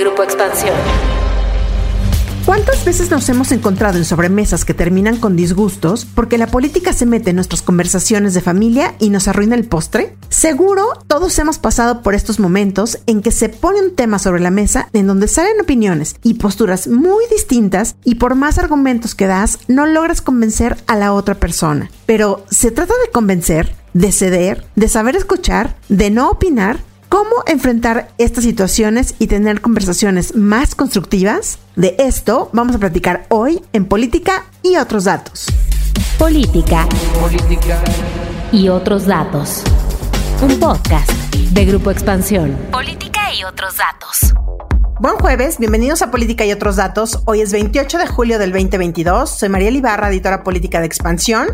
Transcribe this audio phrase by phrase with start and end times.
[0.00, 0.74] Grupo Expansión.
[2.46, 7.04] ¿Cuántas veces nos hemos encontrado en sobremesas que terminan con disgustos porque la política se
[7.04, 10.16] mete en nuestras conversaciones de familia y nos arruina el postre?
[10.30, 14.50] Seguro todos hemos pasado por estos momentos en que se pone un tema sobre la
[14.50, 19.58] mesa en donde salen opiniones y posturas muy distintas y por más argumentos que das
[19.68, 21.90] no logras convencer a la otra persona.
[22.06, 28.12] Pero se trata de convencer, de ceder, de saber escuchar, de no opinar ¿Cómo enfrentar
[28.18, 31.58] estas situaciones y tener conversaciones más constructivas?
[31.74, 35.46] De esto vamos a platicar hoy en Política y otros datos.
[36.20, 36.86] Política.
[37.20, 37.82] Política.
[38.52, 39.64] Y otros datos.
[40.40, 42.56] Un podcast de Grupo Expansión.
[42.70, 44.32] Política y otros datos.
[45.00, 47.22] Buen jueves, bienvenidos a Política y otros datos.
[47.24, 49.36] Hoy es 28 de julio del 2022.
[49.36, 51.48] Soy María Ibarra, editora política de Expansión.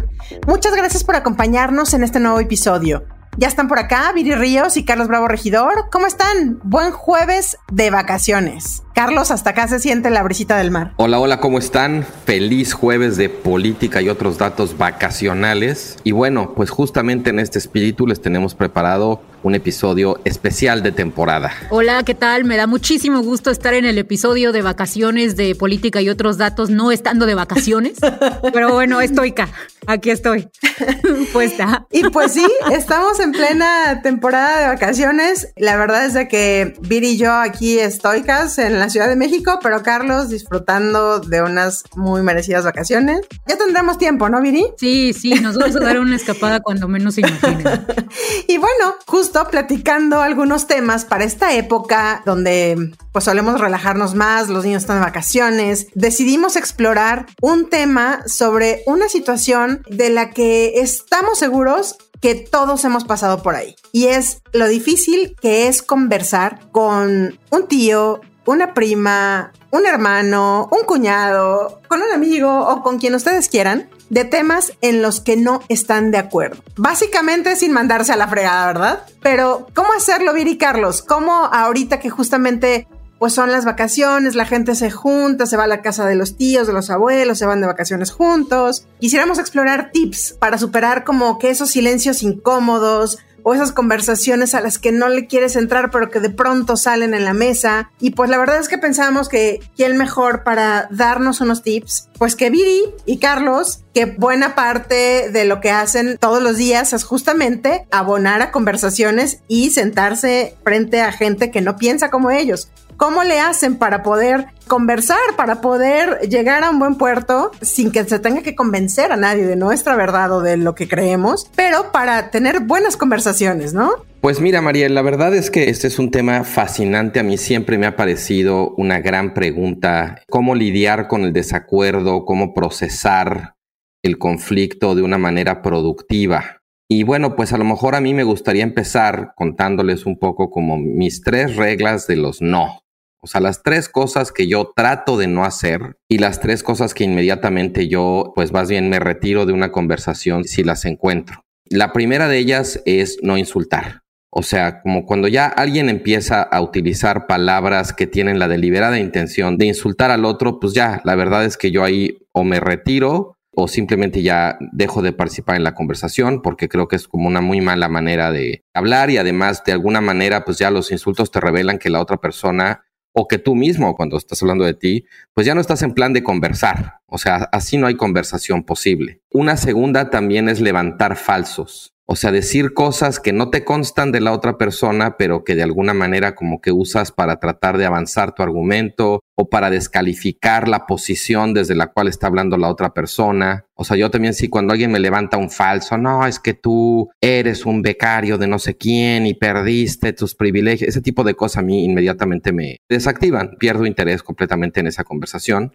[0.47, 3.16] Muchas gracias por acompañarnos en este nuevo episodio.
[3.39, 5.91] Ya están por acá Viri Ríos y Carlos Bravo Regidor.
[5.93, 6.59] ¿Cómo están?
[6.63, 8.83] Buen jueves de vacaciones.
[8.95, 10.95] Carlos, hasta acá se siente la brisita del mar.
[10.97, 12.03] Hola, hola, ¿cómo están?
[12.25, 15.99] Feliz jueves de política y otros datos vacacionales.
[16.03, 21.53] Y bueno, pues justamente en este espíritu les tenemos preparado un episodio especial de temporada.
[21.71, 22.43] Hola, ¿qué tal?
[22.43, 26.69] Me da muchísimo gusto estar en el episodio de vacaciones de política y otros datos,
[26.69, 27.99] no estando de vacaciones.
[28.53, 29.49] Pero bueno, estoica.
[29.87, 30.49] Aquí estoy.
[31.33, 31.87] Puesta.
[31.93, 35.53] Y pues sí, estamos en plena temporada de vacaciones.
[35.55, 39.61] La verdad es de que Viri y yo aquí estoicas en la Ciudad de México,
[39.63, 43.21] pero Carlos disfrutando de unas muy merecidas vacaciones.
[43.47, 44.67] Ya tendremos tiempo, ¿no, Viri?
[44.77, 47.87] Sí, sí, nos vamos a dar una escapada cuando menos se imaginen.
[48.49, 54.65] y bueno, justo platicando algunos temas para esta época donde pues solemos relajarnos más, los
[54.65, 61.39] niños están de vacaciones, decidimos explorar un tema sobre una situación de la que estamos
[61.39, 63.77] seguros que todos hemos pasado por ahí.
[63.93, 70.87] Y es lo difícil que es conversar con un tío, una prima, un hermano, un
[70.87, 75.63] cuñado, con un amigo o con quien ustedes quieran de temas en los que no
[75.69, 76.63] están de acuerdo.
[76.77, 79.03] Básicamente sin mandarse a la fregada, ¿verdad?
[79.23, 81.03] Pero ¿cómo hacerlo, Viri Carlos?
[81.03, 82.87] ¿Cómo ahorita que justamente
[83.19, 86.37] pues son las vacaciones, la gente se junta, se va a la casa de los
[86.37, 88.87] tíos, de los abuelos, se van de vacaciones juntos.
[89.01, 94.77] Quisiéramos explorar tips para superar como que esos silencios incómodos, o esas conversaciones a las
[94.81, 97.93] que no le quieres entrar pero que de pronto salen en la mesa.
[98.01, 102.35] Y pues la verdad es que pensamos que quién mejor para darnos unos tips, pues
[102.35, 107.05] que Viri y Carlos, que buena parte de lo que hacen todos los días es
[107.05, 112.69] justamente abonar a conversaciones y sentarse frente a gente que no piensa como ellos.
[112.97, 118.05] ¿Cómo le hacen para poder conversar, para poder llegar a un buen puerto sin que
[118.05, 121.93] se tenga que convencer a nadie de nuestra verdad o de lo que creemos, pero
[121.93, 123.91] para tener buenas conversaciones, ¿no?
[124.21, 127.21] Pues mira, María, la verdad es que este es un tema fascinante.
[127.21, 132.55] A mí siempre me ha parecido una gran pregunta, cómo lidiar con el desacuerdo, cómo
[132.55, 133.55] procesar
[134.03, 136.63] el conflicto de una manera productiva.
[136.89, 140.79] Y bueno, pues a lo mejor a mí me gustaría empezar contándoles un poco como
[140.79, 142.81] mis tres reglas de los no.
[143.21, 146.95] O sea, las tres cosas que yo trato de no hacer y las tres cosas
[146.95, 151.45] que inmediatamente yo, pues más bien me retiro de una conversación si las encuentro.
[151.65, 154.03] La primera de ellas es no insultar.
[154.31, 159.57] O sea, como cuando ya alguien empieza a utilizar palabras que tienen la deliberada intención
[159.57, 163.37] de insultar al otro, pues ya, la verdad es que yo ahí o me retiro
[163.59, 167.41] o simplemente ya dejo de participar en la conversación porque creo que es como una
[167.41, 171.41] muy mala manera de hablar y además de alguna manera pues ya los insultos te
[171.41, 172.85] revelan que la otra persona
[173.19, 176.13] o que tú mismo, cuando estás hablando de ti, pues ya no estás en plan
[176.13, 176.99] de conversar.
[177.07, 179.23] O sea, así no hay conversación posible.
[179.31, 181.96] Una segunda también es levantar falsos.
[182.09, 185.65] O sea, decir cosas que no te constan de la otra persona, pero que de
[185.65, 190.87] alguna manera como que usas para tratar de avanzar tu argumento o para descalificar la
[190.87, 193.67] posición desde la cual está hablando la otra persona.
[193.75, 197.11] O sea, yo también sí, cuando alguien me levanta un falso, no, es que tú
[197.21, 201.59] eres un becario de no sé quién y perdiste tus privilegios, ese tipo de cosas
[201.59, 205.75] a mí inmediatamente me desactivan, pierdo interés completamente en esa conversación.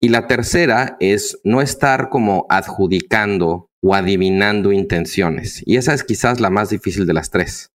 [0.00, 5.62] Y la tercera es no estar como adjudicando o adivinando intenciones.
[5.64, 7.70] Y esa es quizás la más difícil de las tres.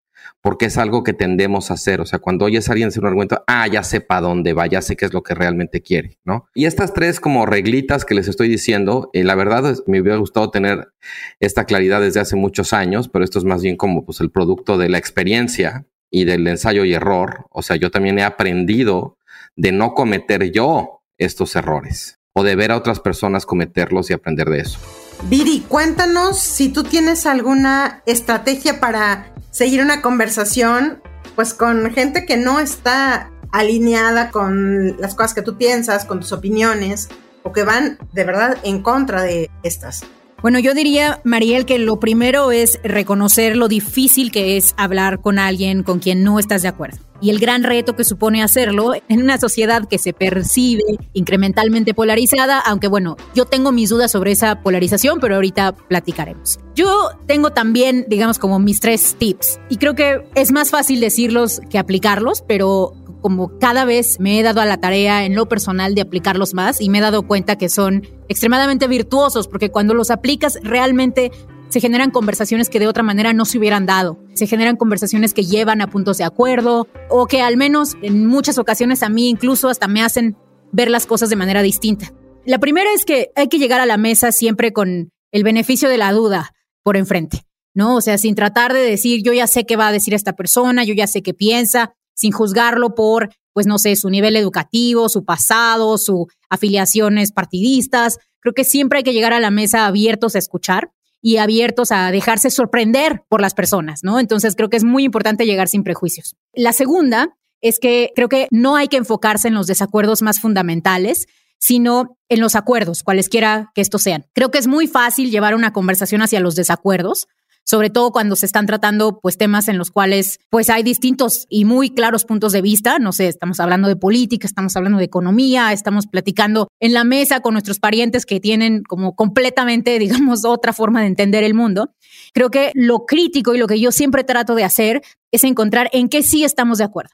[0.42, 2.00] porque es algo que tendemos a hacer.
[2.00, 4.68] O sea, cuando oyes a alguien hacer un argumento, ah, ya sé para dónde va,
[4.68, 6.46] ya sé qué es lo que realmente quiere, ¿no?
[6.54, 10.50] Y estas tres como reglitas que les estoy diciendo, eh, la verdad me hubiera gustado
[10.50, 10.92] tener
[11.40, 14.78] esta claridad desde hace muchos años, pero esto es más bien como pues el producto
[14.78, 17.46] de la experiencia y del ensayo y error.
[17.50, 19.18] O sea, yo también he aprendido
[19.56, 24.48] de no cometer yo estos errores o de ver a otras personas cometerlos y aprender
[24.48, 24.78] de eso.
[25.24, 31.02] Viri, cuéntanos si tú tienes alguna estrategia para seguir una conversación,
[31.34, 36.32] pues con gente que no está alineada con las cosas que tú piensas, con tus
[36.32, 37.08] opiniones,
[37.42, 40.04] o que van de verdad en contra de estas.
[40.42, 45.38] Bueno, yo diría, Mariel, que lo primero es reconocer lo difícil que es hablar con
[45.38, 46.98] alguien con quien no estás de acuerdo.
[47.20, 50.82] Y el gran reto que supone hacerlo en una sociedad que se percibe
[51.14, 56.58] incrementalmente polarizada, aunque bueno, yo tengo mis dudas sobre esa polarización, pero ahorita platicaremos.
[56.74, 59.58] Yo tengo también, digamos, como mis tres tips.
[59.70, 62.92] Y creo que es más fácil decirlos que aplicarlos, pero
[63.26, 66.80] como cada vez me he dado a la tarea en lo personal de aplicarlos más
[66.80, 71.32] y me he dado cuenta que son extremadamente virtuosos porque cuando los aplicas realmente
[71.68, 74.16] se generan conversaciones que de otra manera no se hubieran dado.
[74.34, 78.58] Se generan conversaciones que llevan a puntos de acuerdo o que al menos en muchas
[78.58, 80.36] ocasiones a mí incluso hasta me hacen
[80.70, 82.12] ver las cosas de manera distinta.
[82.44, 85.98] La primera es que hay que llegar a la mesa siempre con el beneficio de
[85.98, 86.52] la duda
[86.84, 87.42] por enfrente,
[87.74, 87.96] ¿no?
[87.96, 90.84] O sea, sin tratar de decir, yo ya sé qué va a decir esta persona,
[90.84, 95.24] yo ya sé qué piensa, sin juzgarlo por, pues no sé, su nivel educativo, su
[95.24, 98.18] pasado, sus afiliaciones partidistas.
[98.40, 100.90] Creo que siempre hay que llegar a la mesa abiertos a escuchar
[101.22, 104.18] y abiertos a dejarse sorprender por las personas, ¿no?
[104.18, 106.36] Entonces creo que es muy importante llegar sin prejuicios.
[106.52, 111.26] La segunda es que creo que no hay que enfocarse en los desacuerdos más fundamentales,
[111.58, 114.26] sino en los acuerdos, cualesquiera que estos sean.
[114.34, 117.28] Creo que es muy fácil llevar una conversación hacia los desacuerdos,
[117.66, 121.64] sobre todo cuando se están tratando pues temas en los cuales pues hay distintos y
[121.64, 125.72] muy claros puntos de vista, no sé, estamos hablando de política, estamos hablando de economía,
[125.72, 131.00] estamos platicando en la mesa con nuestros parientes que tienen como completamente, digamos, otra forma
[131.00, 131.90] de entender el mundo.
[132.32, 135.02] Creo que lo crítico y lo que yo siempre trato de hacer
[135.32, 137.10] es encontrar en qué sí estamos de acuerdo.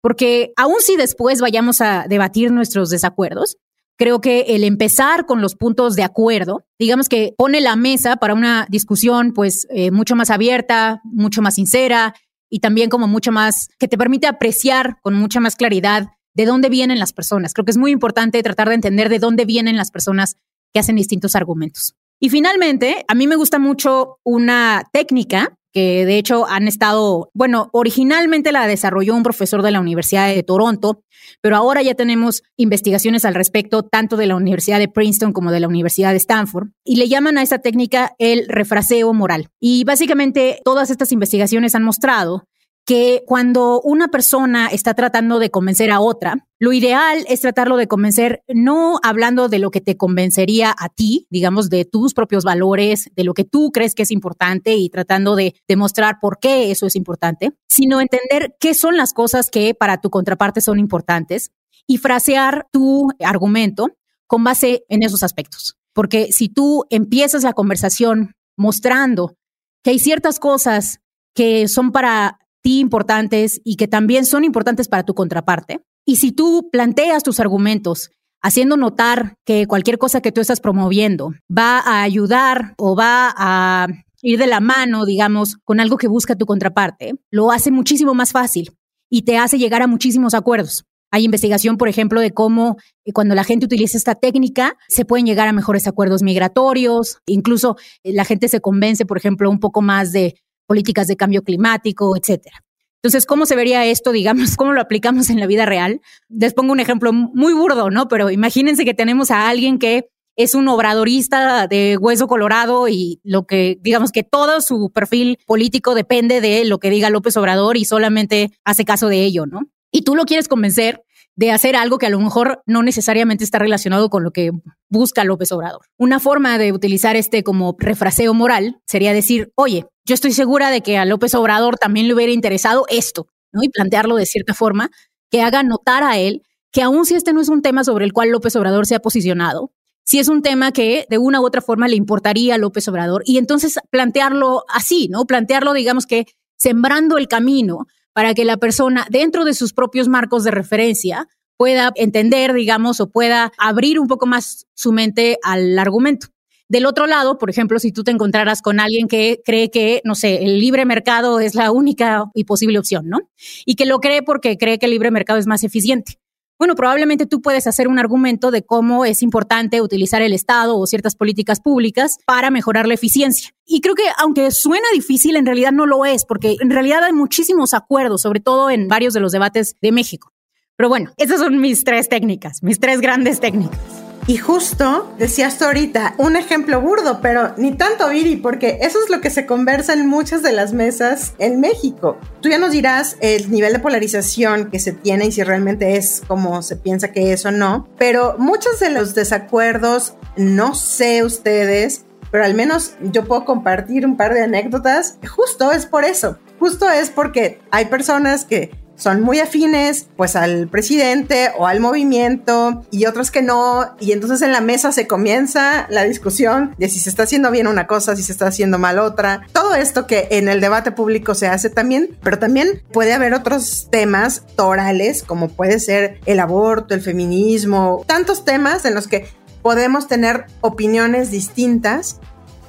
[0.00, 3.58] Porque aun si después vayamos a debatir nuestros desacuerdos,
[4.02, 8.34] Creo que el empezar con los puntos de acuerdo, digamos que pone la mesa para
[8.34, 12.12] una discusión pues eh, mucho más abierta, mucho más sincera
[12.50, 16.68] y también como mucho más, que te permite apreciar con mucha más claridad de dónde
[16.68, 17.54] vienen las personas.
[17.54, 20.34] Creo que es muy importante tratar de entender de dónde vienen las personas
[20.74, 21.94] que hacen distintos argumentos.
[22.18, 27.70] Y finalmente, a mí me gusta mucho una técnica que de hecho han estado, bueno,
[27.72, 31.02] originalmente la desarrolló un profesor de la Universidad de Toronto,
[31.40, 35.60] pero ahora ya tenemos investigaciones al respecto tanto de la Universidad de Princeton como de
[35.60, 39.48] la Universidad de Stanford, y le llaman a esa técnica el refraseo moral.
[39.60, 42.44] Y básicamente todas estas investigaciones han mostrado
[42.84, 47.86] que cuando una persona está tratando de convencer a otra, lo ideal es tratarlo de
[47.86, 53.08] convencer no hablando de lo que te convencería a ti, digamos, de tus propios valores,
[53.14, 56.86] de lo que tú crees que es importante y tratando de demostrar por qué eso
[56.86, 61.52] es importante, sino entender qué son las cosas que para tu contraparte son importantes
[61.86, 63.90] y frasear tu argumento
[64.26, 65.76] con base en esos aspectos.
[65.92, 69.36] Porque si tú empiezas la conversación mostrando
[69.82, 71.00] que hay ciertas cosas
[71.34, 75.80] que son para importantes y que también son importantes para tu contraparte.
[76.04, 78.10] Y si tú planteas tus argumentos
[78.42, 83.86] haciendo notar que cualquier cosa que tú estás promoviendo va a ayudar o va a
[84.20, 88.32] ir de la mano, digamos, con algo que busca tu contraparte, lo hace muchísimo más
[88.32, 88.76] fácil
[89.10, 90.84] y te hace llegar a muchísimos acuerdos.
[91.10, 95.26] Hay investigación, por ejemplo, de cómo eh, cuando la gente utiliza esta técnica se pueden
[95.26, 99.82] llegar a mejores acuerdos migratorios, incluso eh, la gente se convence, por ejemplo, un poco
[99.82, 100.36] más de
[100.72, 102.64] políticas de cambio climático, etcétera.
[103.02, 106.00] Entonces, ¿cómo se vería esto, digamos, cómo lo aplicamos en la vida real?
[106.30, 108.08] Les pongo un ejemplo muy burdo, ¿no?
[108.08, 113.46] Pero imagínense que tenemos a alguien que es un obradorista de hueso colorado y lo
[113.46, 117.84] que, digamos que todo su perfil político depende de lo que diga López Obrador y
[117.84, 119.68] solamente hace caso de ello, ¿no?
[119.90, 121.02] Y tú lo quieres convencer
[121.36, 124.50] de hacer algo que a lo mejor no necesariamente está relacionado con lo que
[124.88, 125.82] busca López Obrador.
[125.96, 130.82] Una forma de utilizar este como refraseo moral sería decir, oye, yo estoy segura de
[130.82, 133.62] que a López Obrador también le hubiera interesado esto, ¿no?
[133.62, 134.90] Y plantearlo de cierta forma
[135.30, 138.12] que haga notar a él que aun si este no es un tema sobre el
[138.12, 139.72] cual López Obrador se ha posicionado,
[140.04, 143.22] si es un tema que de una u otra forma le importaría a López Obrador
[143.24, 145.26] y entonces plantearlo así, ¿no?
[145.26, 150.44] Plantearlo, digamos que sembrando el camino para que la persona dentro de sus propios marcos
[150.44, 156.28] de referencia pueda entender, digamos, o pueda abrir un poco más su mente al argumento.
[156.68, 160.14] Del otro lado, por ejemplo, si tú te encontraras con alguien que cree que, no
[160.14, 163.18] sé, el libre mercado es la única y posible opción, ¿no?
[163.66, 166.18] Y que lo cree porque cree que el libre mercado es más eficiente.
[166.62, 170.86] Bueno, probablemente tú puedes hacer un argumento de cómo es importante utilizar el Estado o
[170.86, 173.50] ciertas políticas públicas para mejorar la eficiencia.
[173.66, 177.12] Y creo que aunque suena difícil, en realidad no lo es, porque en realidad hay
[177.12, 180.32] muchísimos acuerdos, sobre todo en varios de los debates de México.
[180.76, 184.01] Pero bueno, esas son mis tres técnicas, mis tres grandes técnicas.
[184.26, 189.10] Y justo decías tú ahorita, un ejemplo burdo, pero ni tanto, Viri, porque eso es
[189.10, 192.18] lo que se conversa en muchas de las mesas en México.
[192.40, 196.22] Tú ya nos dirás el nivel de polarización que se tiene y si realmente es
[196.28, 202.04] como se piensa que es o no, pero muchos de los desacuerdos, no sé ustedes,
[202.30, 205.18] pero al menos yo puedo compartir un par de anécdotas.
[205.28, 210.68] Justo es por eso, justo es porque hay personas que son muy afines pues al
[210.68, 213.96] presidente o al movimiento y otros que no.
[214.00, 217.66] Y entonces en la mesa se comienza la discusión de si se está haciendo bien
[217.66, 219.42] una cosa, si se está haciendo mal otra.
[219.52, 223.88] Todo esto que en el debate público se hace también, pero también puede haber otros
[223.90, 229.26] temas torales como puede ser el aborto, el feminismo, tantos temas en los que
[229.62, 232.20] podemos tener opiniones distintas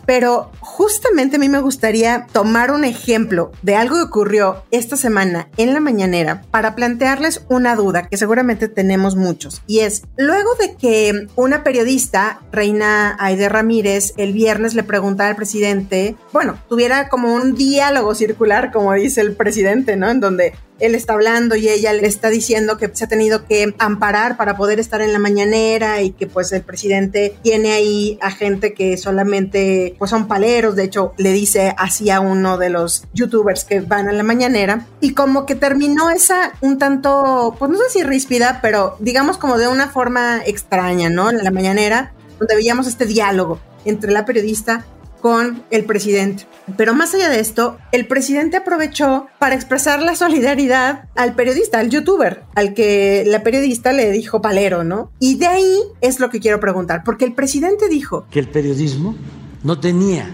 [0.06, 5.50] pero justamente a mí me gustaría tomar un ejemplo de algo que ocurrió esta semana
[5.58, 9.62] en la mañanera para plantearles una duda que seguramente tenemos muchos.
[9.68, 15.36] Y es, luego de que una periodista, Reina Aide Ramírez, el viernes le preguntara al
[15.36, 20.10] presidente, bueno, tuviera como un diálogo circular, como dice el presidente, ¿no?
[20.10, 20.54] En donde
[20.84, 24.58] él está hablando y ella le está diciendo que se ha tenido que amparar para
[24.58, 28.98] poder estar en la mañanera y que pues el presidente tiene ahí a gente que
[28.98, 33.80] solamente pues son paleros, de hecho le dice así a uno de los youtubers que
[33.80, 38.04] van a la mañanera y como que terminó esa un tanto, pues no sé si
[38.04, 41.30] ríspida, pero digamos como de una forma extraña, ¿no?
[41.30, 44.86] En la mañanera, donde veíamos este diálogo entre la periodista
[45.24, 46.46] con el presidente.
[46.76, 51.90] Pero más allá de esto, el presidente aprovechó para expresar la solidaridad al periodista, al
[51.90, 55.12] youtuber, al que la periodista le dijo palero, ¿no?
[55.20, 59.16] Y de ahí es lo que quiero preguntar, porque el presidente dijo que el periodismo
[59.64, 60.30] no tenía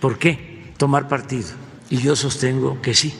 [0.00, 1.48] por qué tomar partido.
[1.90, 3.12] Y yo sostengo que sí.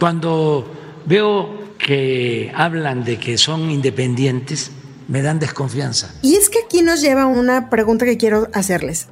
[0.00, 0.66] Cuando
[1.04, 4.70] veo que hablan de que son independientes,
[5.08, 6.14] me dan desconfianza.
[6.22, 9.08] Y es que aquí nos lleva una pregunta que quiero hacerles.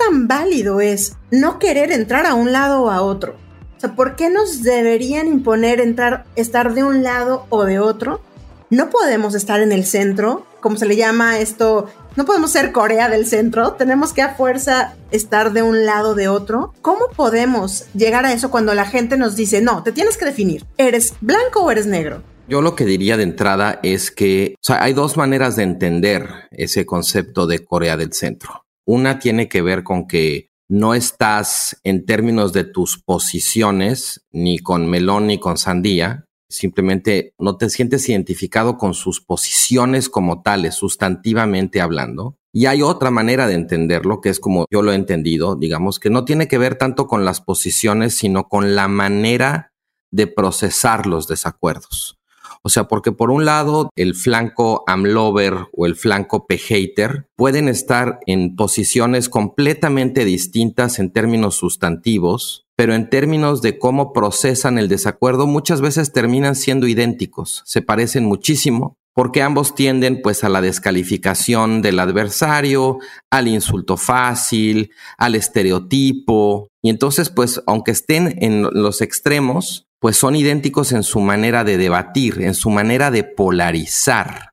[0.00, 3.36] ¿Qué tan válido es no querer entrar a un lado o a otro?
[3.76, 8.20] O sea, ¿por qué nos deberían imponer entrar, estar de un lado o de otro?
[8.68, 13.08] No podemos estar en el centro, como se le llama esto, no podemos ser Corea
[13.08, 16.72] del centro, tenemos que a fuerza estar de un lado de otro.
[16.82, 20.64] ¿Cómo podemos llegar a eso cuando la gente nos dice, no, te tienes que definir,
[20.76, 22.22] ¿eres blanco o eres negro?
[22.48, 26.84] Yo lo que diría de entrada es que o hay dos maneras de entender ese
[26.84, 28.64] concepto de Corea del Centro.
[28.86, 34.88] Una tiene que ver con que no estás en términos de tus posiciones ni con
[34.88, 41.80] melón ni con sandía, simplemente no te sientes identificado con sus posiciones como tales, sustantivamente
[41.80, 42.36] hablando.
[42.52, 46.10] Y hay otra manera de entenderlo, que es como yo lo he entendido, digamos, que
[46.10, 49.72] no tiene que ver tanto con las posiciones, sino con la manera
[50.12, 52.19] de procesar los desacuerdos.
[52.62, 58.20] O sea, porque por un lado el flanco amlover o el flanco p-hater pueden estar
[58.26, 65.46] en posiciones completamente distintas en términos sustantivos, pero en términos de cómo procesan el desacuerdo
[65.46, 71.82] muchas veces terminan siendo idénticos, se parecen muchísimo, porque ambos tienden pues a la descalificación
[71.82, 72.98] del adversario,
[73.30, 80.34] al insulto fácil, al estereotipo, y entonces pues aunque estén en los extremos, pues son
[80.34, 84.50] idénticos en su manera de debatir, en su manera de polarizar.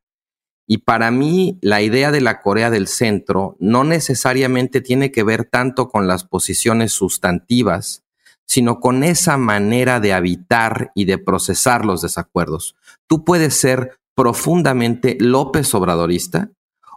[0.68, 5.46] Y para mí la idea de la Corea del Centro no necesariamente tiene que ver
[5.46, 8.04] tanto con las posiciones sustantivas,
[8.46, 12.75] sino con esa manera de habitar y de procesar los desacuerdos.
[13.08, 16.51] Tú puedes ser profundamente López Obradorista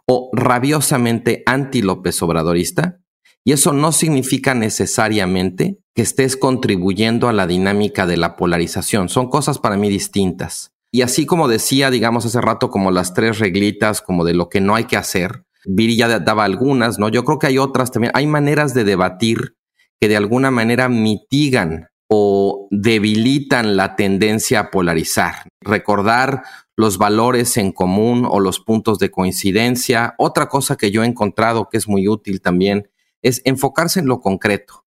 [0.07, 2.99] o rabiosamente anti López Obradorista,
[3.45, 9.09] y eso no significa necesariamente que estés contribuyendo a la dinámica de la polarización.
[9.09, 10.73] Son cosas para mí distintas.
[10.93, 14.61] Y así como decía, digamos hace rato, como las tres reglitas, como de lo que
[14.61, 17.09] no hay que hacer, Viri ya daba algunas, ¿no?
[17.09, 18.13] Yo creo que hay otras también.
[18.15, 19.57] Hay maneras de debatir
[20.01, 25.49] que de alguna manera mitigan o debilitan la tendencia a polarizar.
[25.61, 26.43] Recordar
[26.77, 30.15] los valores en común o los puntos de coincidencia.
[30.19, 32.89] Otra cosa que yo he encontrado que es muy útil también
[33.23, 34.85] es enfocarse en lo concreto.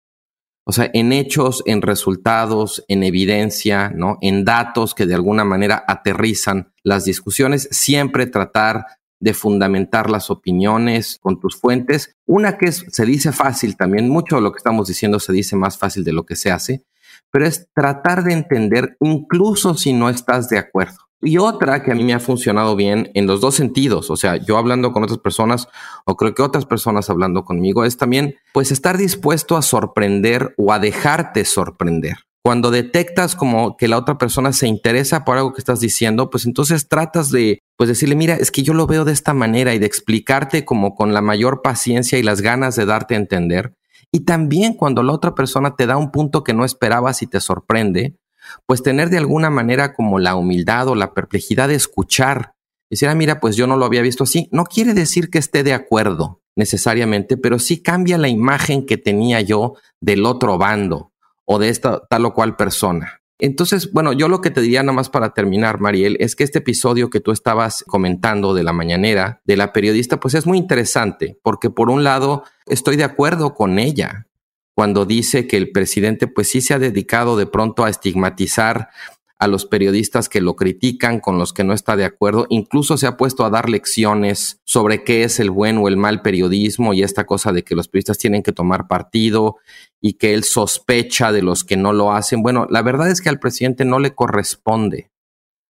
[0.65, 4.17] O sea, en hechos, en resultados, en evidencia, ¿no?
[4.21, 8.85] En datos que de alguna manera aterrizan las discusiones, siempre tratar
[9.19, 12.15] de fundamentar las opiniones con tus fuentes.
[12.25, 15.77] Una que se dice fácil también, mucho de lo que estamos diciendo se dice más
[15.77, 16.83] fácil de lo que se hace,
[17.31, 21.06] pero es tratar de entender incluso si no estás de acuerdo.
[21.21, 24.37] Y otra que a mí me ha funcionado bien en los dos sentidos, o sea,
[24.37, 25.67] yo hablando con otras personas
[26.05, 30.71] o creo que otras personas hablando conmigo, es también pues estar dispuesto a sorprender o
[30.71, 32.17] a dejarte sorprender.
[32.43, 36.45] Cuando detectas como que la otra persona se interesa por algo que estás diciendo, pues
[36.45, 39.79] entonces tratas de pues decirle, mira, es que yo lo veo de esta manera y
[39.79, 43.73] de explicarte como con la mayor paciencia y las ganas de darte a entender.
[44.11, 47.41] Y también cuando la otra persona te da un punto que no esperabas y te
[47.41, 48.15] sorprende,
[48.65, 52.53] pues tener de alguna manera como la humildad o la perplejidad de escuchar.
[52.89, 54.49] Decir, ah, mira, pues yo no lo había visto así.
[54.51, 59.41] No quiere decir que esté de acuerdo necesariamente, pero sí cambia la imagen que tenía
[59.41, 61.13] yo del otro bando
[61.45, 63.21] o de esta tal o cual persona.
[63.39, 66.57] Entonces, bueno, yo lo que te diría nada más para terminar, Mariel, es que este
[66.57, 71.37] episodio que tú estabas comentando de la mañanera, de la periodista, pues es muy interesante,
[71.43, 74.27] porque por un lado estoy de acuerdo con ella
[74.77, 78.89] cuando dice que el presidente pues sí se ha dedicado de pronto a estigmatizar
[79.39, 83.07] a los periodistas que lo critican, con los que no está de acuerdo, incluso se
[83.07, 87.01] ha puesto a dar lecciones sobre qué es el buen o el mal periodismo y
[87.01, 89.55] esta cosa de que los periodistas tienen que tomar partido
[89.99, 92.43] y que él sospecha de los que no lo hacen.
[92.43, 95.09] Bueno, la verdad es que al presidente no le corresponde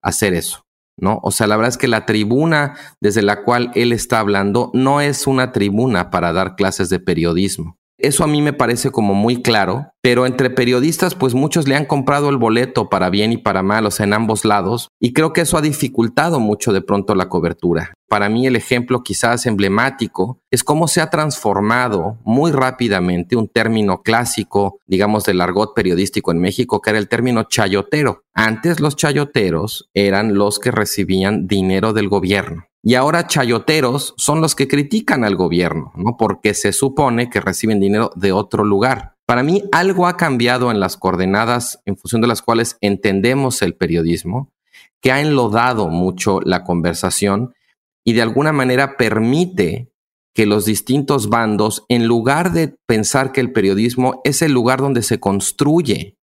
[0.02, 0.66] hacer eso.
[0.98, 1.20] ¿No?
[1.22, 5.00] O sea, la verdad es que la tribuna desde la cual él está hablando no
[5.00, 7.78] es una tribuna para dar clases de periodismo.
[7.98, 11.86] Eso a mí me parece como muy claro, pero entre periodistas pues muchos le han
[11.86, 15.32] comprado el boleto para bien y para mal, o sea, en ambos lados, y creo
[15.32, 17.94] que eso ha dificultado mucho de pronto la cobertura.
[18.08, 24.04] Para mí el ejemplo quizás emblemático es cómo se ha transformado muy rápidamente un término
[24.04, 28.24] clásico, digamos, del argot periodístico en México, que era el término chayotero.
[28.34, 32.66] Antes los chayoteros eran los que recibían dinero del gobierno.
[32.88, 36.18] Y ahora chayoteros son los que critican al gobierno, ¿no?
[36.18, 39.16] Porque se supone que reciben dinero de otro lugar.
[39.26, 43.74] Para mí algo ha cambiado en las coordenadas en función de las cuales entendemos el
[43.74, 44.54] periodismo,
[45.02, 47.56] que ha enlodado mucho la conversación
[48.04, 49.92] y de alguna manera permite
[50.36, 55.02] que los distintos bandos, en lugar de pensar que el periodismo es el lugar donde
[55.02, 56.20] se construye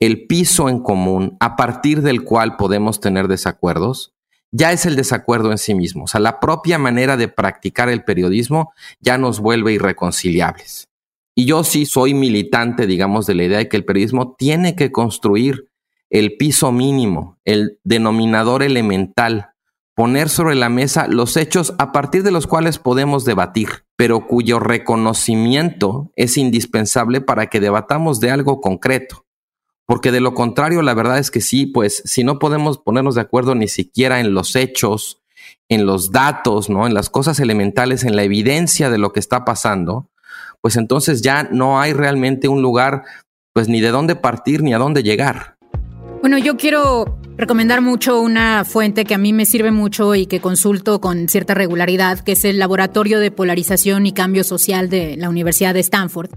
[0.00, 4.15] el piso en común a partir del cual podemos tener desacuerdos,
[4.56, 6.04] ya es el desacuerdo en sí mismo.
[6.04, 10.88] O sea, la propia manera de practicar el periodismo ya nos vuelve irreconciliables.
[11.34, 14.90] Y yo sí soy militante, digamos, de la idea de que el periodismo tiene que
[14.90, 15.68] construir
[16.08, 19.50] el piso mínimo, el denominador elemental,
[19.94, 24.58] poner sobre la mesa los hechos a partir de los cuales podemos debatir, pero cuyo
[24.58, 29.25] reconocimiento es indispensable para que debatamos de algo concreto.
[29.86, 33.20] Porque de lo contrario, la verdad es que sí, pues si no podemos ponernos de
[33.20, 35.22] acuerdo ni siquiera en los hechos,
[35.68, 36.86] en los datos, ¿no?
[36.86, 40.08] En las cosas elementales, en la evidencia de lo que está pasando,
[40.60, 43.04] pues entonces ya no hay realmente un lugar,
[43.52, 45.56] pues ni de dónde partir ni a dónde llegar.
[46.20, 50.40] Bueno, yo quiero recomendar mucho una fuente que a mí me sirve mucho y que
[50.40, 55.28] consulto con cierta regularidad, que es el Laboratorio de Polarización y Cambio Social de la
[55.28, 56.30] Universidad de Stanford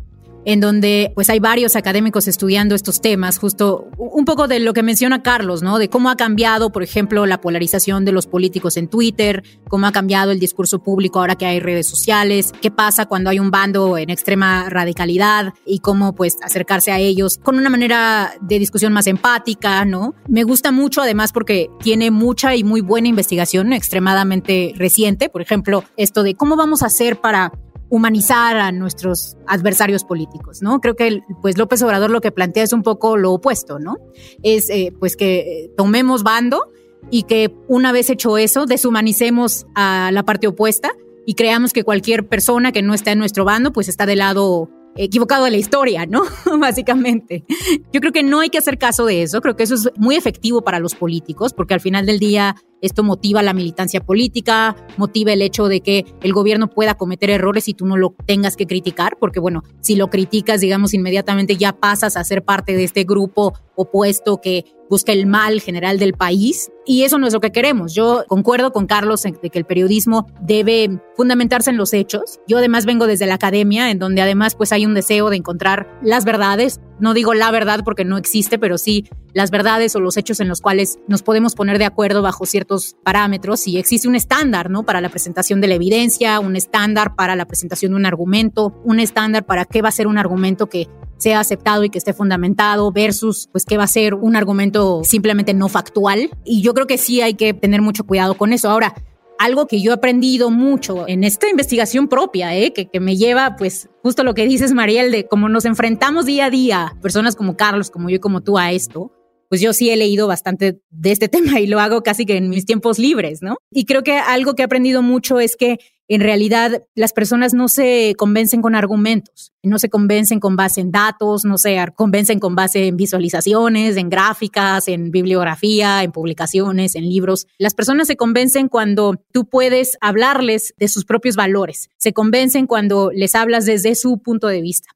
[0.46, 4.84] en donde pues hay varios académicos estudiando estos temas, justo un poco de lo que
[4.84, 5.78] menciona Carlos, ¿no?
[5.78, 9.92] De cómo ha cambiado, por ejemplo, la polarización de los políticos en Twitter, cómo ha
[9.92, 13.98] cambiado el discurso público ahora que hay redes sociales, qué pasa cuando hay un bando
[13.98, 19.08] en extrema radicalidad y cómo pues acercarse a ellos con una manera de discusión más
[19.08, 20.16] empática, ¿no?
[20.28, 25.84] Me gusta mucho además porque tiene mucha y muy buena investigación extremadamente reciente, por ejemplo,
[25.98, 27.52] esto de cómo vamos a hacer para
[27.90, 30.80] humanizar a nuestros adversarios políticos, ¿no?
[30.80, 33.98] Creo que pues López Obrador lo que plantea es un poco lo opuesto, ¿no?
[34.44, 36.72] Es eh, pues que eh, tomemos bando
[37.10, 40.92] y que una vez hecho eso deshumanicemos a la parte opuesta
[41.26, 44.70] y creamos que cualquier persona que no está en nuestro bando pues está del lado
[44.96, 46.24] equivocado de la historia, ¿no?
[46.60, 47.46] Básicamente.
[47.92, 50.16] Yo creo que no hay que hacer caso de eso, creo que eso es muy
[50.16, 55.34] efectivo para los políticos porque al final del día esto motiva la militancia política, motiva
[55.34, 58.68] el hecho de que el gobierno pueda cometer errores y tú no lo tengas que
[58.68, 63.04] criticar, porque bueno, si lo criticas, digamos, inmediatamente ya pasas a ser parte de este
[63.04, 66.70] grupo opuesto que busca el mal general del país.
[66.86, 67.94] Y eso no es lo que queremos.
[67.94, 72.40] Yo concuerdo con Carlos en de que el periodismo debe fundamentarse en los hechos.
[72.48, 75.88] Yo además vengo desde la academia, en donde además pues hay un deseo de encontrar
[76.02, 76.82] las verdades.
[77.00, 80.48] No digo la verdad porque no existe, pero sí las verdades o los hechos en
[80.48, 84.84] los cuales nos podemos poner de acuerdo bajo ciertos parámetros y existe un estándar, ¿no?
[84.84, 89.00] Para la presentación de la evidencia, un estándar para la presentación de un argumento, un
[89.00, 92.92] estándar para qué va a ser un argumento que sea aceptado y que esté fundamentado
[92.92, 96.98] versus pues qué va a ser un argumento simplemente no factual y yo creo que
[96.98, 98.70] sí hay que tener mucho cuidado con eso.
[98.70, 98.96] Ahora,
[99.40, 102.74] algo que yo he aprendido mucho en esta investigación propia, ¿eh?
[102.74, 106.46] que, que me lleva, pues, justo lo que dices, Mariel, de cómo nos enfrentamos día
[106.46, 109.12] a día, personas como Carlos, como yo y como tú, a esto
[109.50, 112.50] pues yo sí he leído bastante de este tema y lo hago casi que en
[112.50, 113.58] mis tiempos libres, ¿no?
[113.72, 117.68] Y creo que algo que he aprendido mucho es que en realidad las personas no
[117.68, 122.56] se convencen con argumentos, no se convencen con base en datos, no se convencen con
[122.56, 127.46] base en visualizaciones, en gráficas, en bibliografía, en publicaciones, en libros.
[127.60, 133.12] Las personas se convencen cuando tú puedes hablarles de sus propios valores, se convencen cuando
[133.14, 134.90] les hablas desde su punto de vista.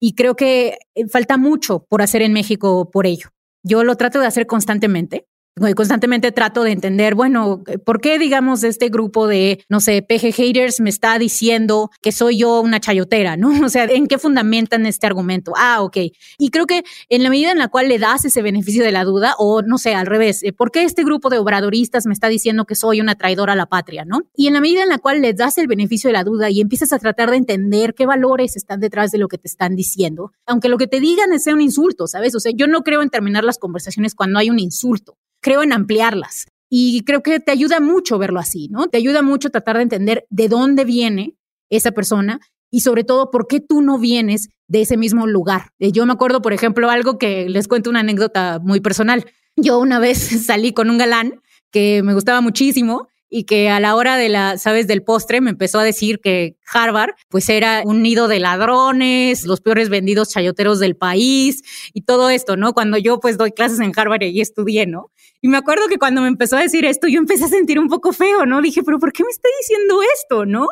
[0.00, 3.28] Y creo que eh, falta mucho por hacer en México por ello.
[3.62, 5.26] Yo lo trato de hacer constantemente.
[5.74, 10.80] Constantemente trato de entender, bueno, ¿por qué, digamos, este grupo de, no sé, PG haters
[10.80, 13.48] me está diciendo que soy yo una chayotera, ¿no?
[13.66, 15.54] O sea, ¿en qué fundamentan este argumento?
[15.56, 15.96] Ah, ok.
[16.36, 19.04] Y creo que en la medida en la cual le das ese beneficio de la
[19.04, 22.28] duda, o no sé, al revés, eh, ¿por qué este grupo de obradoristas me está
[22.28, 24.20] diciendo que soy una traidora a la patria, ¿no?
[24.36, 26.60] Y en la medida en la cual le das el beneficio de la duda y
[26.60, 30.32] empiezas a tratar de entender qué valores están detrás de lo que te están diciendo,
[30.44, 32.34] aunque lo que te digan sea un insulto, ¿sabes?
[32.34, 35.16] O sea, yo no creo en terminar las conversaciones cuando hay un insulto
[35.46, 36.46] creo en ampliarlas.
[36.68, 38.88] Y creo que te ayuda mucho verlo así, ¿no?
[38.88, 41.36] Te ayuda mucho tratar de entender de dónde viene
[41.70, 45.70] esa persona y sobre todo por qué tú no vienes de ese mismo lugar.
[45.78, 49.24] Eh, yo me acuerdo, por ejemplo, algo que les cuento una anécdota muy personal.
[49.54, 53.94] Yo una vez salí con un galán que me gustaba muchísimo y que a la
[53.94, 58.02] hora de la, sabes, del postre me empezó a decir que Harvard pues era un
[58.02, 62.72] nido de ladrones, los peores vendidos chayoteros del país y todo esto, ¿no?
[62.72, 65.10] Cuando yo pues doy clases en Harvard y estudié, ¿no?
[65.46, 67.86] Y me acuerdo que cuando me empezó a decir esto, yo empecé a sentir un
[67.86, 68.60] poco feo, ¿no?
[68.60, 70.66] Dije, pero ¿por qué me está diciendo esto, no?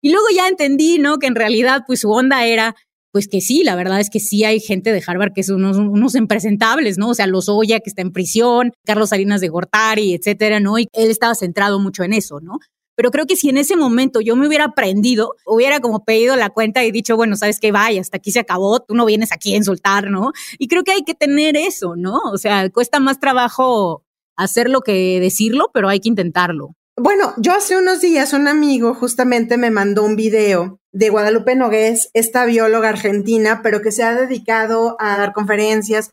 [0.00, 1.18] Y luego ya entendí, ¿no?
[1.18, 2.76] Que en realidad pues su onda era
[3.10, 6.14] pues que sí, la verdad es que sí hay gente de Harvard que son unos,
[6.14, 7.08] impresentables, ¿no?
[7.08, 10.78] O sea, los Oya que está en prisión, Carlos Salinas de Gortari, etcétera, ¿no?
[10.78, 12.60] Y él estaba centrado mucho en eso, ¿no?
[12.94, 16.50] Pero creo que si en ese momento yo me hubiera aprendido, hubiera como pedido la
[16.50, 19.54] cuenta y dicho, bueno, sabes qué, vaya, hasta aquí se acabó, tú no vienes aquí
[19.54, 20.30] a insultar, ¿no?
[20.56, 22.20] Y creo que hay que tener eso, ¿no?
[22.32, 24.04] O sea, cuesta más trabajo
[24.40, 26.74] hacerlo que decirlo, pero hay que intentarlo.
[26.96, 32.10] Bueno, yo hace unos días un amigo justamente me mandó un video de Guadalupe Nogués,
[32.14, 36.10] esta bióloga argentina, pero que se ha dedicado a dar conferencias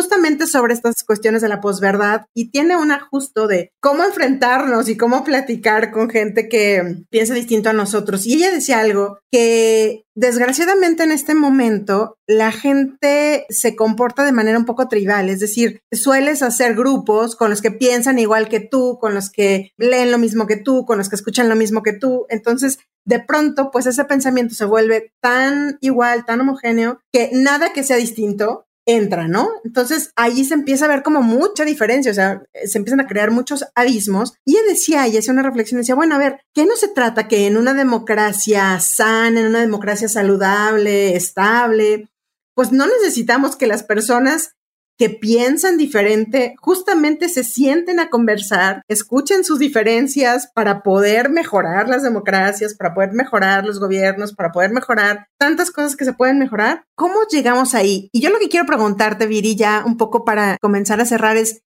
[0.00, 4.96] justamente sobre estas cuestiones de la posverdad y tiene un ajusto de cómo enfrentarnos y
[4.96, 8.26] cómo platicar con gente que piensa distinto a nosotros.
[8.26, 14.56] Y ella decía algo que desgraciadamente en este momento la gente se comporta de manera
[14.56, 18.96] un poco tribal, es decir, sueles hacer grupos con los que piensan igual que tú,
[18.98, 21.92] con los que leen lo mismo que tú, con los que escuchan lo mismo que
[21.92, 22.24] tú.
[22.30, 27.84] Entonces, de pronto, pues ese pensamiento se vuelve tan igual, tan homogéneo, que nada que
[27.84, 29.48] sea distinto entra, ¿no?
[29.64, 33.30] Entonces ahí se empieza a ver como mucha diferencia, o sea, se empiezan a crear
[33.30, 34.34] muchos abismos.
[34.44, 37.28] Y ella decía, y hacía una reflexión, decía, bueno, a ver, ¿qué no se trata
[37.28, 42.08] que en una democracia sana, en una democracia saludable, estable,
[42.54, 44.54] pues no necesitamos que las personas
[45.00, 52.02] que piensan diferente justamente se sienten a conversar, escuchen sus diferencias para poder mejorar las
[52.02, 56.84] democracias, para poder mejorar los gobiernos, para poder mejorar tantas cosas que se pueden mejorar.
[56.96, 58.10] ¿Cómo llegamos ahí?
[58.12, 61.62] Y yo lo que quiero preguntarte, Viri, ya un poco para comenzar a cerrar es,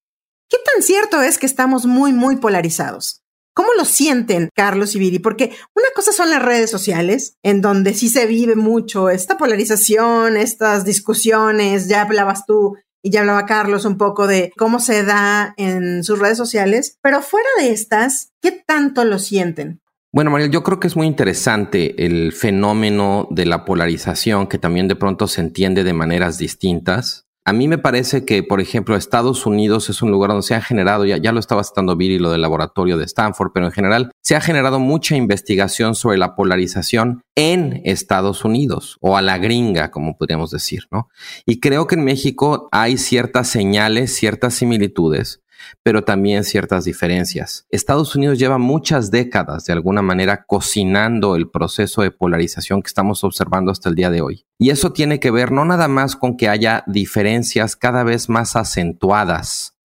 [0.49, 3.25] ¿qué tan cierto es que estamos muy, muy polarizados?
[3.53, 5.19] ¿Cómo lo sienten Carlos y Viri?
[5.19, 10.37] Porque una cosa son las redes sociales, en donde sí se vive mucho esta polarización,
[10.37, 15.53] estas discusiones, ya hablabas tú y ya hablaba Carlos un poco de cómo se da
[15.59, 19.83] en sus redes sociales, pero fuera de estas, ¿qué tanto lo sienten?
[20.11, 24.89] Bueno, María, yo creo que es muy interesante el fenómeno de la polarización que también
[24.89, 27.27] de pronto se entiende de maneras distintas.
[27.47, 30.63] A mí me parece que, por ejemplo, Estados Unidos es un lugar donde se ha
[30.63, 34.11] generado, ya, ya lo estaba citando Viri, lo del laboratorio de Stanford, pero en general
[34.23, 39.91] se ha generado mucha investigación sobre la polarización en Estados Unidos o a la gringa,
[39.91, 41.09] como podríamos decir, ¿no?
[41.45, 45.44] Y creo que en México hay ciertas señales, ciertas similitudes
[45.83, 47.67] pero también ciertas diferencias.
[47.71, 53.25] Estados Unidos lleva muchas décadas de alguna manera cocinando el proceso de polarización que estamos
[53.25, 54.47] observando hasta el día de hoy.
[54.59, 58.57] Y eso tiene que ver no nada más con que haya diferencias cada vez más
[58.57, 59.77] acentuadas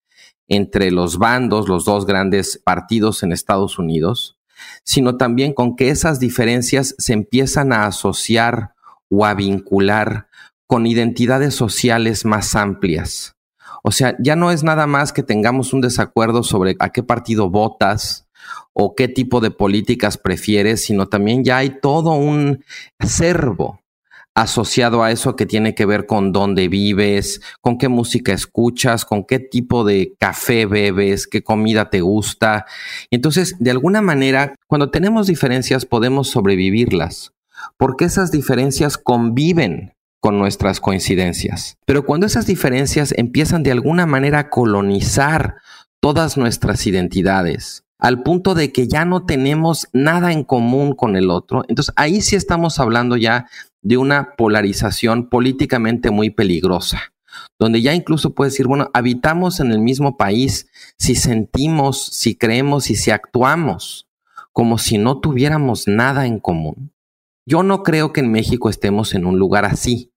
[0.48, 4.38] entre los bandos, los dos grandes partidos en Estados Unidos,
[4.84, 8.74] sino también con que esas diferencias se empiezan a asociar
[9.10, 10.28] o a vincular
[10.66, 13.36] con identidades sociales más amplias
[13.84, 17.50] o sea, ya no es nada más que tengamos un desacuerdo sobre a qué partido
[17.50, 18.28] votas
[18.74, 22.64] o qué tipo de políticas prefieres, sino también ya hay todo un
[22.98, 23.82] acervo
[24.36, 29.26] asociado a eso que tiene que ver con dónde vives, con qué música escuchas, con
[29.26, 32.66] qué tipo de café bebes, qué comida te gusta.
[33.12, 37.34] Entonces, de alguna manera, cuando tenemos diferencias podemos sobrevivirlas,
[37.78, 41.78] porque esas diferencias conviven con nuestras coincidencias.
[41.86, 45.56] Pero cuando esas diferencias empiezan de alguna manera a colonizar
[46.02, 51.30] todas nuestras identidades, al punto de que ya no tenemos nada en común con el
[51.30, 53.48] otro, entonces ahí sí estamos hablando ya
[53.82, 57.14] de una polarización políticamente muy peligrosa,
[57.60, 62.90] donde ya incluso puedes decir, bueno, habitamos en el mismo país si sentimos, si creemos
[62.90, 64.10] y si actuamos
[64.60, 66.92] como si no tuviéramos nada en común.
[67.46, 70.09] Yo no creo que en México estemos en un lugar así,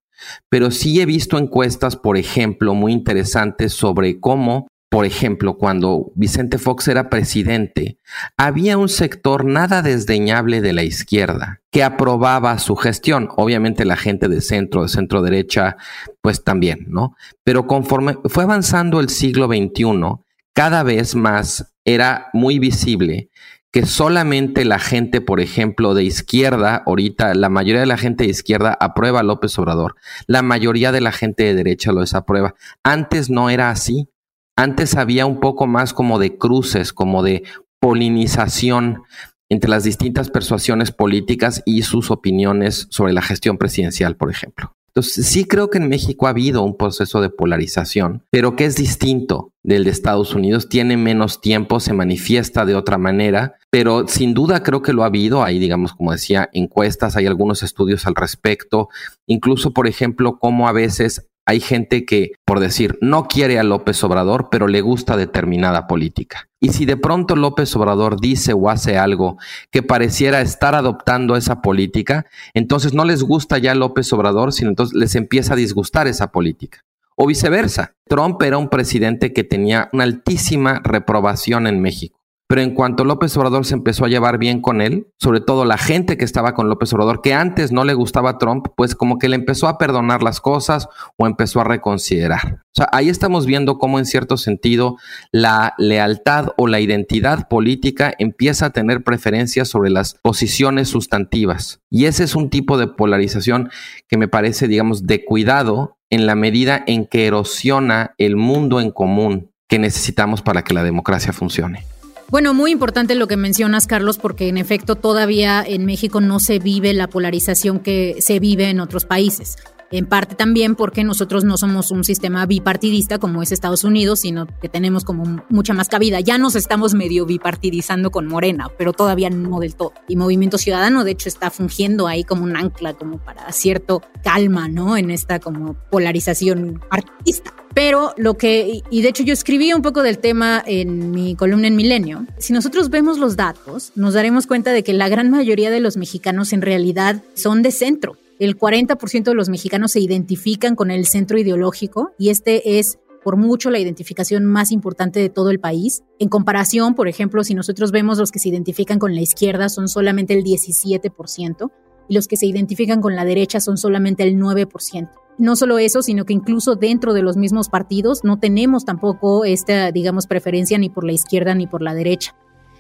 [0.49, 6.59] pero sí he visto encuestas, por ejemplo, muy interesantes sobre cómo por ejemplo, cuando Vicente
[6.59, 7.97] Fox era presidente,
[8.37, 13.31] había un sector nada desdeñable de la izquierda que aprobaba su gestión.
[13.39, 15.79] Obviamente la gente de centro, de centro derecha,
[16.21, 17.17] pues también, ¿no?
[17.43, 20.21] Pero conforme fue avanzando el siglo XXI,
[20.53, 23.31] cada vez más era muy visible
[23.73, 28.31] que solamente la gente, por ejemplo, de izquierda, ahorita la mayoría de la gente de
[28.31, 32.55] izquierda aprueba a López Obrador, la mayoría de la gente de derecha lo desaprueba.
[32.85, 34.09] Antes no era así.
[34.57, 37.45] Antes había un poco más como de cruces, como de
[37.81, 39.05] polinización
[39.49, 44.75] entre las distintas persuasiones políticas y sus opiniones sobre la gestión presidencial, por ejemplo.
[44.95, 48.77] Entonces, sí creo que en México ha habido un proceso de polarización, pero que es
[48.77, 54.35] distinto del de Estados Unidos, tiene menos tiempo, se manifiesta de otra manera, pero sin
[54.35, 55.45] duda creo que lo ha habido.
[55.45, 58.91] Hay, digamos, como decía, encuestas, hay algunos estudios al respecto,
[59.27, 64.03] incluso, por ejemplo, cómo a veces hay gente que, por decir, no quiere a López
[64.05, 66.49] Obrador, pero le gusta determinada política.
[66.61, 69.39] Y si de pronto López Obrador dice o hace algo
[69.71, 74.97] que pareciera estar adoptando esa política, entonces no les gusta ya López Obrador, sino entonces
[74.97, 76.85] les empieza a disgustar esa política.
[77.17, 77.95] O viceversa.
[78.09, 82.22] Trump era un presidente que tenía una altísima reprobación en México.
[82.53, 85.79] Pero en cuanto López Obrador se empezó a llevar bien con él, sobre todo la
[85.79, 89.19] gente que estaba con López Obrador, que antes no le gustaba a Trump, pues como
[89.19, 90.87] que le empezó a perdonar las cosas
[91.17, 92.57] o empezó a reconsiderar.
[92.57, 94.99] O sea, ahí estamos viendo cómo en cierto sentido
[95.31, 101.81] la lealtad o la identidad política empieza a tener preferencias sobre las posiciones sustantivas.
[101.89, 103.71] Y ese es un tipo de polarización
[104.09, 108.91] que me parece, digamos, de cuidado en la medida en que erosiona el mundo en
[108.91, 111.87] común que necesitamos para que la democracia funcione.
[112.33, 116.59] Bueno, muy importante lo que mencionas, Carlos, porque en efecto todavía en México no se
[116.61, 119.59] vive la polarización que se vive en otros países.
[119.93, 124.47] En parte también porque nosotros no somos un sistema bipartidista como es Estados Unidos, sino
[124.47, 126.19] que tenemos como mucha más cabida.
[126.21, 129.93] Ya nos estamos medio bipartidizando con Morena, pero todavía no del todo.
[130.09, 134.67] Y Movimiento Ciudadano, de hecho, está fungiendo ahí como un ancla, como para cierto calma,
[134.67, 134.97] ¿no?
[134.97, 137.53] En esta como polarización artista.
[137.75, 141.69] Pero lo que, y de hecho yo escribí un poco del tema en mi columna
[141.69, 145.71] en Milenio, si nosotros vemos los datos, nos daremos cuenta de que la gran mayoría
[145.71, 148.17] de los mexicanos en realidad son de centro.
[148.43, 153.37] El 40% de los mexicanos se identifican con el centro ideológico y este es por
[153.37, 156.03] mucho la identificación más importante de todo el país.
[156.19, 159.87] En comparación, por ejemplo, si nosotros vemos los que se identifican con la izquierda son
[159.87, 161.71] solamente el 17%
[162.09, 165.09] y los que se identifican con la derecha son solamente el 9%.
[165.39, 169.93] No solo eso, sino que incluso dentro de los mismos partidos no tenemos tampoco esta,
[169.93, 172.35] digamos, preferencia ni por la izquierda ni por la derecha.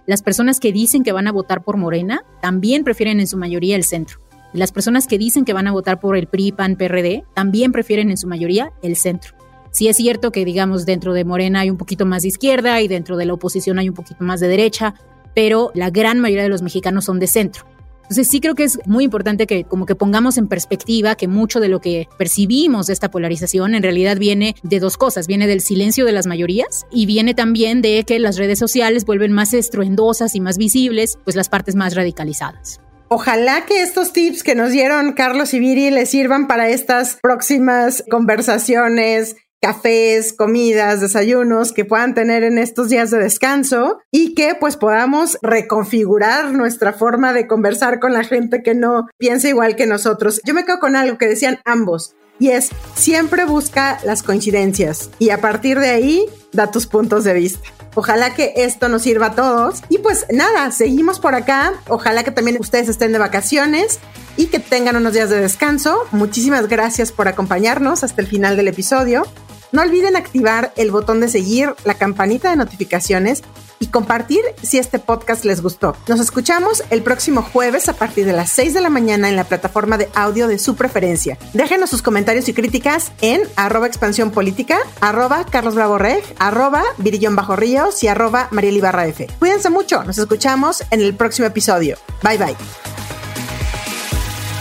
[0.06, 3.76] Las personas que dicen que van a votar por Morena también prefieren en su mayoría
[3.76, 4.18] el centro.
[4.52, 8.10] Las personas que dicen que van a votar por el PRI, PAN, PRD también prefieren
[8.10, 9.34] en su mayoría el centro.
[9.70, 12.88] Sí es cierto que, digamos, dentro de Morena hay un poquito más de izquierda y
[12.88, 14.94] dentro de la oposición hay un poquito más de derecha,
[15.34, 17.64] pero la gran mayoría de los mexicanos son de centro.
[18.02, 21.60] Entonces sí creo que es muy importante que como que pongamos en perspectiva que mucho
[21.60, 25.62] de lo que percibimos de esta polarización en realidad viene de dos cosas, viene del
[25.62, 30.34] silencio de las mayorías y viene también de que las redes sociales vuelven más estruendosas
[30.34, 32.82] y más visibles pues las partes más radicalizadas.
[33.14, 38.02] Ojalá que estos tips que nos dieron Carlos y Viri les sirvan para estas próximas
[38.10, 44.78] conversaciones, cafés, comidas, desayunos que puedan tener en estos días de descanso y que pues
[44.78, 50.40] podamos reconfigurar nuestra forma de conversar con la gente que no piensa igual que nosotros.
[50.46, 55.30] Yo me quedo con algo que decían ambos y es siempre busca las coincidencias y
[55.30, 57.68] a partir de ahí da tus puntos de vista.
[57.94, 59.82] Ojalá que esto nos sirva a todos.
[59.88, 61.74] Y pues nada, seguimos por acá.
[61.88, 64.00] Ojalá que también ustedes estén de vacaciones
[64.36, 65.98] y que tengan unos días de descanso.
[66.10, 69.24] Muchísimas gracias por acompañarnos hasta el final del episodio.
[69.72, 73.42] No olviden activar el botón de seguir, la campanita de notificaciones
[73.78, 75.96] y compartir si este podcast les gustó.
[76.06, 79.44] Nos escuchamos el próximo jueves a partir de las 6 de la mañana en la
[79.44, 81.38] plataforma de audio de su preferencia.
[81.52, 87.34] Déjenos sus comentarios y críticas en arroba expansión política, arroba Carlos Bravo Reg, arroba Virillón
[87.34, 89.26] Bajo Ríos y arroba Mariel Ibarra F.
[89.38, 91.96] Cuídense mucho, nos escuchamos en el próximo episodio.
[92.22, 92.56] Bye bye.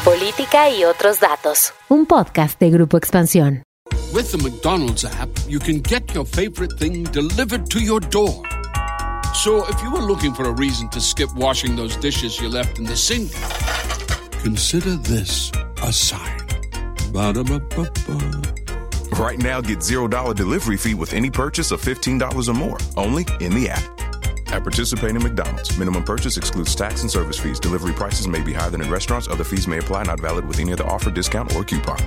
[0.04, 1.74] Política y otros datos.
[1.90, 3.64] Un podcast de Grupo Expansión.
[4.14, 8.44] With the McDonald's app, you can get your favorite thing delivered to your door.
[9.34, 12.78] So if you were looking for a reason to skip washing those dishes you left
[12.78, 13.32] in the sink,
[14.44, 15.50] consider this
[15.82, 16.42] a sign.
[17.14, 18.42] Ba-da-ba-ba-ba.
[19.18, 23.54] Right now, get $0 delivery fee with any purchase of $15 or more, only in
[23.54, 23.84] the app.
[24.52, 27.62] At participating McDonald's, minimum purchase excludes tax and service fees.
[27.62, 29.30] Delivery prices may be higher than in restaurants.
[29.30, 31.98] Other fees may apply, not valid with any other offer, discount, or coupon.